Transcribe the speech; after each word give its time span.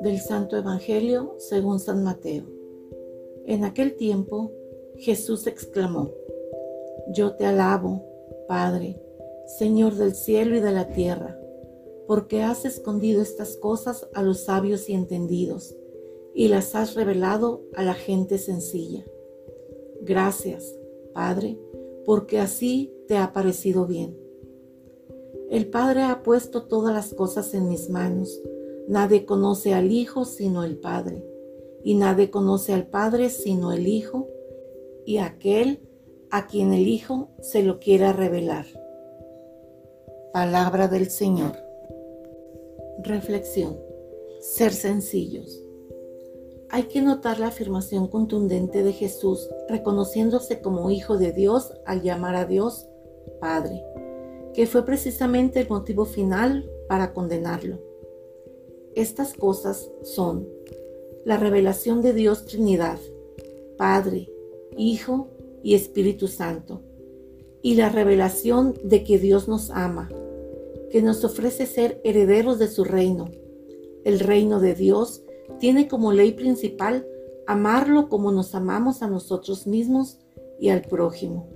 Del 0.00 0.20
Santo 0.20 0.56
Evangelio 0.56 1.34
según 1.38 1.78
San 1.78 2.02
Mateo. 2.02 2.44
En 3.46 3.64
aquel 3.64 3.96
tiempo 3.96 4.52
Jesús 4.96 5.46
exclamó, 5.46 6.10
Yo 7.08 7.34
te 7.36 7.46
alabo, 7.46 8.04
Padre, 8.48 9.00
Señor 9.58 9.94
del 9.96 10.14
cielo 10.14 10.56
y 10.56 10.60
de 10.60 10.72
la 10.72 10.88
tierra, 10.88 11.38
porque 12.06 12.42
has 12.42 12.64
escondido 12.64 13.22
estas 13.22 13.56
cosas 13.56 14.08
a 14.14 14.22
los 14.22 14.44
sabios 14.44 14.88
y 14.88 14.94
entendidos, 14.94 15.76
y 16.34 16.48
las 16.48 16.74
has 16.74 16.94
revelado 16.94 17.62
a 17.74 17.82
la 17.82 17.94
gente 17.94 18.38
sencilla. 18.38 19.04
Gracias, 20.02 20.74
Padre, 21.12 21.58
porque 22.04 22.38
así 22.38 22.92
te 23.08 23.16
ha 23.16 23.32
parecido 23.32 23.86
bien. 23.86 24.16
El 25.50 25.68
Padre 25.68 26.02
ha 26.02 26.22
puesto 26.22 26.62
todas 26.62 26.94
las 26.94 27.12
cosas 27.12 27.54
en 27.54 27.68
mis 27.68 27.90
manos, 27.90 28.40
Nadie 28.90 29.24
conoce 29.24 29.72
al 29.72 29.92
Hijo 29.92 30.24
sino 30.24 30.64
el 30.64 30.76
Padre, 30.76 31.24
y 31.84 31.94
nadie 31.94 32.28
conoce 32.28 32.72
al 32.72 32.88
Padre 32.88 33.30
sino 33.30 33.70
el 33.70 33.86
Hijo, 33.86 34.26
y 35.06 35.18
aquel 35.18 35.78
a 36.28 36.48
quien 36.48 36.72
el 36.72 36.88
Hijo 36.88 37.28
se 37.40 37.62
lo 37.62 37.78
quiera 37.78 38.12
revelar. 38.12 38.66
Palabra 40.32 40.88
del 40.88 41.08
Señor. 41.08 41.52
Reflexión. 43.04 43.78
Ser 44.40 44.72
sencillos. 44.72 45.62
Hay 46.68 46.88
que 46.88 47.00
notar 47.00 47.38
la 47.38 47.46
afirmación 47.46 48.08
contundente 48.08 48.82
de 48.82 48.92
Jesús, 48.92 49.48
reconociéndose 49.68 50.60
como 50.60 50.90
Hijo 50.90 51.16
de 51.16 51.30
Dios 51.30 51.72
al 51.86 52.02
llamar 52.02 52.34
a 52.34 52.44
Dios 52.44 52.88
Padre, 53.40 53.84
que 54.52 54.66
fue 54.66 54.84
precisamente 54.84 55.60
el 55.60 55.68
motivo 55.68 56.06
final 56.06 56.68
para 56.88 57.12
condenarlo. 57.12 57.89
Estas 58.96 59.34
cosas 59.34 59.88
son 60.02 60.48
la 61.24 61.36
revelación 61.36 62.02
de 62.02 62.12
Dios 62.12 62.44
Trinidad, 62.44 62.98
Padre, 63.76 64.28
Hijo 64.76 65.28
y 65.62 65.74
Espíritu 65.74 66.26
Santo, 66.26 66.82
y 67.62 67.74
la 67.76 67.88
revelación 67.88 68.74
de 68.82 69.04
que 69.04 69.18
Dios 69.18 69.46
nos 69.46 69.70
ama, 69.70 70.10
que 70.90 71.02
nos 71.02 71.24
ofrece 71.24 71.66
ser 71.66 72.00
herederos 72.02 72.58
de 72.58 72.66
su 72.66 72.82
reino. 72.82 73.30
El 74.04 74.18
reino 74.18 74.58
de 74.58 74.74
Dios 74.74 75.22
tiene 75.60 75.86
como 75.86 76.12
ley 76.12 76.32
principal 76.32 77.06
amarlo 77.46 78.08
como 78.08 78.32
nos 78.32 78.56
amamos 78.56 79.02
a 79.02 79.08
nosotros 79.08 79.68
mismos 79.68 80.18
y 80.58 80.70
al 80.70 80.82
prójimo. 80.82 81.48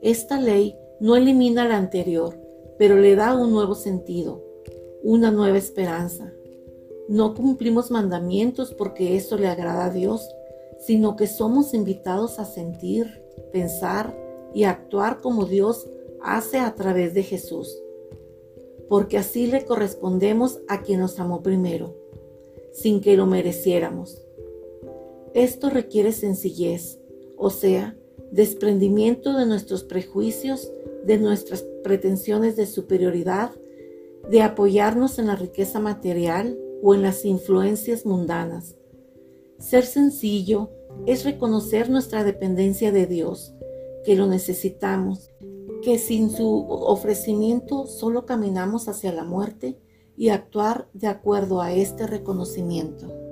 Esta 0.00 0.40
ley 0.40 0.74
no 0.98 1.14
elimina 1.14 1.68
la 1.68 1.76
anterior, 1.76 2.36
pero 2.76 2.96
le 2.96 3.14
da 3.14 3.36
un 3.36 3.52
nuevo 3.52 3.76
sentido 3.76 4.51
una 5.02 5.30
nueva 5.30 5.58
esperanza. 5.58 6.32
No 7.08 7.34
cumplimos 7.34 7.90
mandamientos 7.90 8.72
porque 8.72 9.16
eso 9.16 9.36
le 9.36 9.48
agrada 9.48 9.86
a 9.86 9.90
Dios, 9.90 10.28
sino 10.78 11.16
que 11.16 11.26
somos 11.26 11.74
invitados 11.74 12.38
a 12.38 12.44
sentir, 12.44 13.22
pensar 13.52 14.16
y 14.54 14.64
actuar 14.64 15.20
como 15.20 15.46
Dios 15.46 15.88
hace 16.22 16.58
a 16.58 16.74
través 16.74 17.14
de 17.14 17.22
Jesús, 17.22 17.76
porque 18.88 19.18
así 19.18 19.46
le 19.46 19.64
correspondemos 19.64 20.60
a 20.68 20.82
quien 20.82 21.00
nos 21.00 21.18
amó 21.18 21.42
primero, 21.42 21.96
sin 22.72 23.00
que 23.00 23.16
lo 23.16 23.26
mereciéramos. 23.26 24.22
Esto 25.34 25.70
requiere 25.70 26.12
sencillez, 26.12 26.98
o 27.36 27.50
sea, 27.50 27.96
desprendimiento 28.30 29.36
de 29.36 29.46
nuestros 29.46 29.82
prejuicios, 29.82 30.70
de 31.04 31.18
nuestras 31.18 31.64
pretensiones 31.82 32.54
de 32.56 32.66
superioridad 32.66 33.50
de 34.30 34.42
apoyarnos 34.42 35.18
en 35.18 35.26
la 35.26 35.36
riqueza 35.36 35.80
material 35.80 36.58
o 36.82 36.94
en 36.94 37.02
las 37.02 37.24
influencias 37.24 38.06
mundanas. 38.06 38.76
Ser 39.58 39.84
sencillo 39.84 40.70
es 41.06 41.24
reconocer 41.24 41.90
nuestra 41.90 42.24
dependencia 42.24 42.92
de 42.92 43.06
Dios, 43.06 43.54
que 44.04 44.16
lo 44.16 44.26
necesitamos, 44.26 45.30
que 45.82 45.98
sin 45.98 46.30
su 46.30 46.66
ofrecimiento 46.68 47.86
solo 47.86 48.26
caminamos 48.26 48.88
hacia 48.88 49.12
la 49.12 49.24
muerte 49.24 49.78
y 50.16 50.28
actuar 50.28 50.88
de 50.92 51.08
acuerdo 51.08 51.60
a 51.60 51.72
este 51.72 52.06
reconocimiento. 52.06 53.31